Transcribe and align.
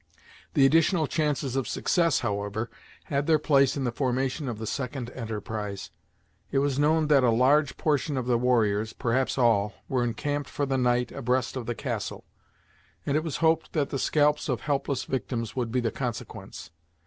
The 0.55 0.65
additional 0.65 1.05
chances 1.05 1.55
of 1.55 1.67
success, 1.67 2.21
however, 2.21 2.71
had 3.03 3.27
their 3.27 3.37
place 3.37 3.77
in 3.77 3.83
the 3.83 3.91
formation 3.91 4.49
of 4.49 4.57
the 4.57 4.65
second 4.65 5.11
enterprise. 5.11 5.91
It 6.49 6.57
was 6.57 6.79
known 6.79 7.05
that 7.09 7.23
a 7.23 7.29
large 7.29 7.77
portion 7.77 8.17
of 8.17 8.25
the 8.25 8.39
warriors 8.39 8.93
perhaps 8.93 9.37
all 9.37 9.75
were 9.87 10.03
encamped 10.03 10.49
for 10.49 10.65
the 10.65 10.79
night 10.79 11.11
abreast 11.11 11.55
of 11.55 11.67
the 11.67 11.75
castle, 11.75 12.23
and 13.05 13.15
it 13.15 13.23
was 13.23 13.37
hoped 13.45 13.73
that 13.73 13.91
the 13.91 13.99
scalps 13.99 14.49
of 14.49 14.61
helpless 14.61 15.03
victims 15.03 15.55
would 15.55 15.71
be 15.71 15.79
the 15.81 15.91
consequence. 15.91 16.71